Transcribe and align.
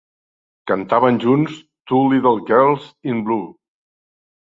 Cantaven 0.71 1.19
junts 1.25 1.61
"Two 1.87 2.09
Little 2.09 2.39
Girls 2.39 2.91
in 3.03 3.23
Blue". 3.23 3.55